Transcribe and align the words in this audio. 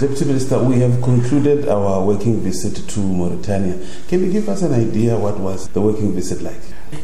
Deputy 0.00 0.24
Minister, 0.24 0.58
we 0.64 0.78
have 0.78 1.02
concluded 1.02 1.68
our 1.68 2.02
working 2.02 2.40
visit 2.40 2.88
to 2.88 3.00
Mauritania. 3.00 3.86
Can 4.08 4.24
you 4.24 4.32
give 4.32 4.48
us 4.48 4.62
an 4.62 4.72
idea 4.72 5.18
what 5.18 5.38
was 5.38 5.68
the 5.68 5.82
working 5.82 6.14
visit 6.14 6.40
like? 6.40 6.58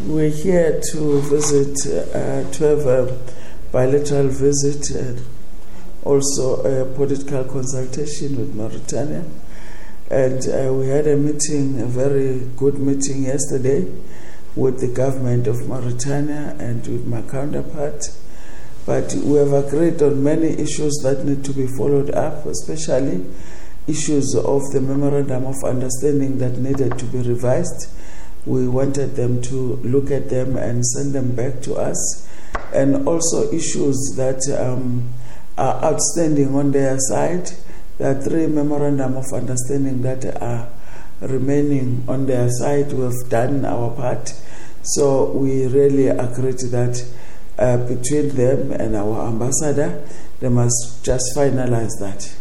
We're 0.06 0.30
here 0.30 0.80
to 0.92 1.20
visit, 1.20 1.76
uh, 1.86 2.50
to 2.50 2.64
have 2.64 2.86
a 2.86 3.18
bilateral 3.70 4.28
visit 4.28 4.88
and 4.92 5.20
also 6.04 6.62
a 6.62 6.86
political 6.94 7.44
consultation 7.44 8.38
with 8.38 8.54
Mauritania. 8.54 9.26
And 10.10 10.48
uh, 10.48 10.72
we 10.72 10.88
had 10.88 11.06
a 11.06 11.18
meeting, 11.18 11.78
a 11.82 11.84
very 11.84 12.48
good 12.56 12.78
meeting 12.78 13.24
yesterday 13.24 13.92
with 14.54 14.80
the 14.80 14.88
government 14.88 15.46
of 15.46 15.68
Mauritania 15.68 16.56
and 16.58 16.80
with 16.86 17.06
my 17.06 17.20
counterpart. 17.20 18.08
But 18.86 19.12
we 19.14 19.36
have 19.38 19.52
agreed 19.52 20.00
on 20.00 20.22
many 20.22 20.46
issues 20.46 20.94
that 21.02 21.24
need 21.24 21.44
to 21.44 21.52
be 21.52 21.66
followed 21.66 22.10
up, 22.10 22.46
especially 22.46 23.26
issues 23.88 24.34
of 24.36 24.62
the 24.72 24.80
memorandum 24.80 25.44
of 25.46 25.56
understanding 25.64 26.38
that 26.38 26.58
needed 26.58 26.96
to 26.98 27.04
be 27.06 27.18
revised. 27.18 27.88
We 28.46 28.68
wanted 28.68 29.16
them 29.16 29.42
to 29.42 29.56
look 29.82 30.12
at 30.12 30.30
them 30.30 30.56
and 30.56 30.86
send 30.86 31.12
them 31.14 31.34
back 31.34 31.62
to 31.62 31.74
us, 31.74 32.28
and 32.72 33.08
also 33.08 33.50
issues 33.52 34.14
that 34.16 34.40
um, 34.56 35.12
are 35.58 35.82
outstanding 35.82 36.54
on 36.54 36.70
their 36.70 36.96
side. 36.98 37.50
There 37.98 38.16
are 38.16 38.22
three 38.22 38.46
memorandum 38.46 39.16
of 39.16 39.32
understanding 39.32 40.02
that 40.02 40.40
are 40.40 40.68
remaining 41.20 42.04
on 42.06 42.26
their 42.26 42.48
side. 42.50 42.92
We 42.92 43.02
have 43.02 43.28
done 43.28 43.64
our 43.64 43.90
part, 43.90 44.32
so 44.82 45.32
we 45.32 45.66
really 45.66 46.06
agreed 46.06 46.60
that 46.70 47.04
uh, 47.58 47.76
between 47.88 48.28
them 48.36 48.72
and 48.72 48.94
our 48.96 49.28
ambassador, 49.28 50.06
they 50.40 50.48
must 50.48 51.04
just 51.04 51.24
finalize 51.36 51.92
that. 52.00 52.34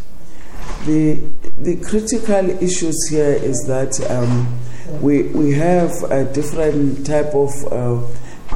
The, 0.84 1.14
the 1.58 1.76
critical 1.76 2.50
issues 2.62 3.08
here 3.08 3.32
is 3.32 3.64
that 3.66 3.98
um, 4.10 4.58
we, 5.00 5.22
we 5.24 5.52
have 5.52 5.90
a 6.10 6.24
different 6.32 7.06
type 7.06 7.34
of 7.34 7.50
uh, 7.72 8.06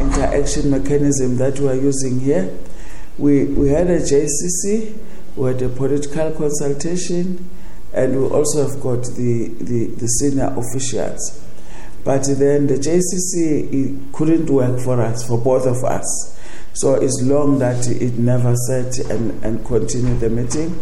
interaction 0.00 0.70
mechanism 0.70 1.36
that 1.38 1.58
we 1.58 1.68
are 1.68 1.74
using 1.74 2.20
here. 2.20 2.56
We, 3.18 3.44
we 3.44 3.70
had 3.70 3.88
a 3.88 3.98
JCC, 3.98 4.96
we 5.36 5.48
had 5.48 5.62
a 5.62 5.68
political 5.68 6.30
consultation, 6.32 7.48
and 7.92 8.20
we 8.20 8.26
also 8.28 8.68
have 8.68 8.80
got 8.80 9.02
the, 9.16 9.48
the, 9.60 9.86
the 9.86 10.06
senior 10.06 10.54
officials. 10.56 11.44
But 12.04 12.24
then 12.24 12.66
the 12.66 12.76
JCC 12.76 14.12
couldn't 14.12 14.48
work 14.48 14.80
for 14.80 15.00
us, 15.00 15.26
for 15.26 15.38
both 15.38 15.66
of 15.66 15.84
us. 15.84 16.39
So 16.72 16.94
it's 16.94 17.20
long 17.22 17.58
that 17.58 17.88
it 17.88 18.18
never 18.18 18.54
set 18.68 18.98
and, 19.10 19.42
and 19.44 19.64
continued 19.64 20.20
the 20.20 20.30
meeting. 20.30 20.78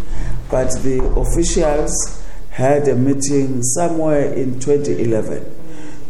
But 0.51 0.71
the 0.83 1.03
officials 1.17 2.25
had 2.51 2.89
a 2.89 2.95
meeting 2.95 3.63
somewhere 3.63 4.33
in 4.33 4.59
2011. 4.61 5.55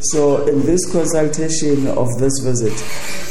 So, 0.00 0.46
in 0.46 0.64
this 0.64 0.90
consultation 0.92 1.88
of 1.88 2.08
this 2.18 2.38
visit, 2.38 2.72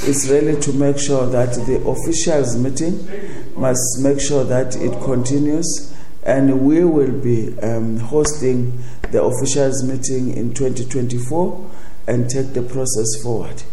it's 0.07 0.27
really 0.27 0.59
to 0.61 0.73
make 0.73 0.99
sure 0.99 1.25
that 1.25 1.53
the 1.65 1.81
officials' 1.87 2.57
meeting 2.57 3.07
must 3.55 3.99
make 4.01 4.19
sure 4.19 4.43
that 4.43 4.75
it 4.75 4.91
continues, 5.03 5.95
and 6.23 6.67
we 6.67 6.83
will 6.83 7.11
be 7.11 7.57
um, 7.59 7.97
hosting 7.97 8.83
the 9.11 9.23
officials' 9.23 9.81
meeting 9.83 10.35
in 10.35 10.53
2024 10.53 11.71
and 12.07 12.29
take 12.29 12.53
the 12.53 12.61
process 12.61 13.21
forward. 13.23 13.63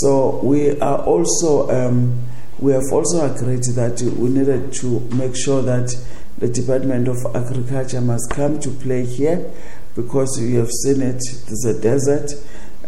So 0.00 0.40
we 0.42 0.80
are 0.80 1.02
also 1.02 1.68
um, 1.70 2.18
we 2.58 2.72
have 2.72 2.90
also 2.90 3.26
agreed 3.26 3.64
that 3.74 4.00
we 4.00 4.30
needed 4.30 4.72
to 4.74 5.00
make 5.14 5.36
sure 5.36 5.60
that 5.62 5.94
the 6.38 6.48
Department 6.48 7.08
of 7.08 7.18
Agriculture 7.34 8.00
must 8.00 8.30
come 8.30 8.58
to 8.60 8.70
play 8.70 9.04
here 9.04 9.52
because 9.94 10.40
you 10.40 10.58
have 10.60 10.70
seen 10.70 11.02
it. 11.02 11.22
There's 11.46 11.64
a 11.66 11.78
desert. 11.78 12.32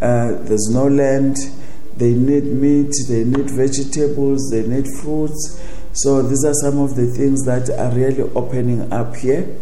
Uh, 0.01 0.41
there's 0.45 0.67
no 0.71 0.87
land. 0.87 1.37
They 1.95 2.13
need 2.13 2.45
meat. 2.45 2.91
They 3.07 3.23
need 3.23 3.51
vegetables. 3.51 4.49
They 4.49 4.65
need 4.65 4.87
fruits. 4.99 5.61
So 5.93 6.23
these 6.23 6.43
are 6.43 6.55
some 6.55 6.79
of 6.79 6.95
the 6.95 7.05
things 7.05 7.45
that 7.45 7.69
are 7.69 7.95
really 7.95 8.23
opening 8.33 8.91
up 8.91 9.15
here. 9.15 9.55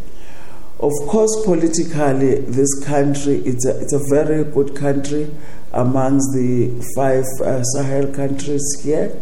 Of 0.79 0.93
course, 1.07 1.43
politically, 1.45 2.41
this 2.41 2.85
country 2.85 3.35
it's 3.45 3.65
a, 3.65 3.81
it's 3.81 3.93
a 3.93 4.01
very 4.09 4.45
good 4.45 4.75
country 4.75 5.29
amongst 5.73 6.33
the 6.33 6.69
five 6.95 7.25
uh, 7.41 7.63
Sahel 7.63 8.13
countries 8.13 8.63
here. 8.83 9.17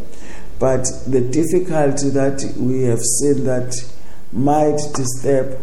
But 0.59 0.85
the 1.07 1.21
difficulty 1.21 2.09
that 2.09 2.53
we 2.57 2.83
have 2.83 3.01
seen 3.01 3.45
that 3.45 3.73
might 4.31 4.79
disturb 4.93 5.59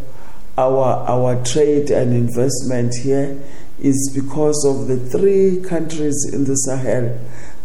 our, 0.56 1.06
our 1.08 1.44
trade 1.44 1.90
and 1.90 2.12
investment 2.12 2.94
here 3.02 3.40
is 3.78 4.10
because 4.12 4.64
of 4.66 4.88
the 4.88 4.98
three 5.10 5.60
countries 5.60 6.28
in 6.32 6.44
the 6.44 6.56
Sahel 6.56 7.16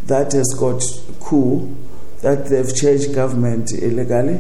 that 0.03 0.33
has 0.33 0.53
got 0.59 0.83
coup, 1.19 1.75
that 2.21 2.45
they've 2.47 2.75
changed 2.75 3.15
government 3.15 3.71
illegally. 3.71 4.39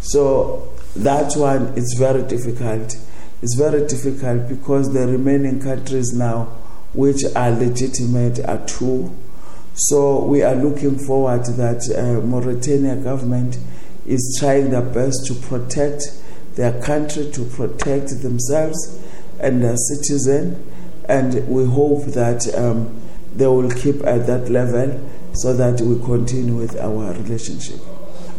So 0.00 0.72
that 0.96 1.34
one 1.36 1.74
is 1.76 1.94
very 1.98 2.22
difficult. 2.22 2.96
It's 3.40 3.54
very 3.56 3.86
difficult 3.86 4.48
because 4.48 4.92
the 4.92 5.06
remaining 5.06 5.60
countries 5.60 6.12
now 6.12 6.56
which 6.94 7.22
are 7.34 7.50
legitimate 7.50 8.40
are 8.46 8.64
two. 8.66 9.16
So 9.74 10.24
we 10.24 10.42
are 10.42 10.54
looking 10.54 10.98
forward 10.98 11.44
that 11.44 11.88
uh, 11.96 12.24
Mauritania 12.26 12.96
government 12.96 13.58
is 14.06 14.36
trying 14.38 14.70
their 14.70 14.82
best 14.82 15.26
to 15.26 15.34
protect 15.34 16.02
their 16.56 16.80
country, 16.82 17.30
to 17.32 17.44
protect 17.46 18.22
themselves 18.22 19.02
and 19.40 19.62
their 19.62 19.76
citizens, 19.76 20.58
and 21.08 21.48
we 21.48 21.64
hope 21.64 22.04
that 22.06 22.52
um, 22.54 23.00
they 23.34 23.46
will 23.46 23.70
keep 23.70 24.02
at 24.04 24.26
that 24.26 24.50
level 24.50 25.00
so 25.34 25.54
that 25.54 25.80
we 25.80 25.98
continue 26.04 26.54
with 26.54 26.78
our 26.78 27.12
relationship. 27.14 27.80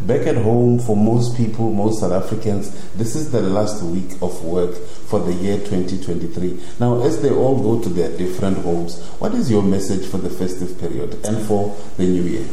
Back 0.02 0.28
at 0.28 0.36
home, 0.36 0.80
for 0.80 0.98
most 0.98 1.38
people, 1.38 1.72
most 1.72 2.02
South 2.02 2.12
Africans, 2.12 2.72
this 2.94 3.16
is 3.16 3.32
the 3.32 3.42
last 3.42 3.82
week 3.84 4.22
of 4.22 4.44
work 4.44 4.76
for 4.76 5.20
the 5.20 5.34
year 5.34 5.58
2023. 5.60 6.60
Now, 6.80 7.02
as 7.04 7.22
they 7.22 7.30
all 7.30 7.62
go 7.62 7.82
to 7.82 7.90
their 7.90 8.16
different 8.18 8.58
homes, 8.58 9.02
what 9.20 9.34
is 9.34 9.50
your 9.50 9.64
message 9.64 10.06
for 10.06 10.18
the 10.18 10.30
festive 10.30 10.78
period 10.80 11.14
and 11.26 11.46
for 11.48 11.76
the 11.96 12.06
new 12.06 12.24
year? 12.24 12.46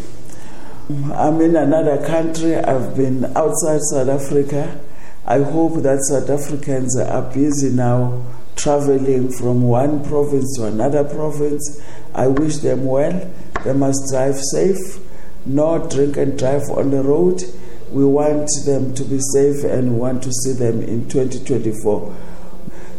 I'm 1.15 1.41
in 1.41 1.57
another 1.57 2.05
country. 2.07 2.57
I've 2.57 2.97
been 2.97 3.25
outside 3.37 3.81
South 3.83 4.09
Africa. 4.09 4.81
I 5.27 5.39
hope 5.39 5.83
that 5.83 6.03
South 6.03 6.31
Africans 6.31 6.97
are 6.99 7.23
busy 7.33 7.71
now 7.71 8.25
traveling 8.55 9.33
from 9.33 9.63
one 9.63 10.05
province 10.05 10.57
to 10.57 10.67
another 10.67 11.03
province. 11.03 11.81
I 12.15 12.29
wish 12.29 12.59
them 12.59 12.85
well. 12.85 13.31
They 13.65 13.73
must 13.73 14.09
drive 14.11 14.39
safe 14.39 14.99
not 15.47 15.91
drink 15.91 16.17
and 16.17 16.39
drive 16.39 16.71
on 16.71 16.91
the 16.91 17.03
road. 17.03 17.43
We 17.91 18.05
want 18.05 18.49
them 18.65 18.95
to 18.95 19.05
be 19.05 19.19
safe 19.33 19.65
and 19.65 19.95
we 19.95 19.99
want 19.99 20.23
to 20.23 20.33
see 20.33 20.53
them 20.53 20.83
in 20.83 21.09
2024. 21.09 22.17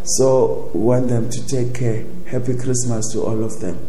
So 0.03 0.72
we 0.74 0.81
want 0.81 1.07
them 1.09 1.29
to 1.29 1.47
take 1.47 1.75
care. 1.75 2.06
Happy 2.28 2.57
Christmas 2.57 3.12
to 3.13 3.22
all 3.22 3.44
of 3.44 3.59
them. 3.59 3.88